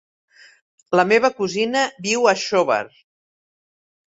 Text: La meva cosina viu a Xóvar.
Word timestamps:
La 0.99 1.05
meva 1.11 1.31
cosina 1.41 1.83
viu 2.09 2.27
a 2.33 2.35
Xóvar. 2.45 2.81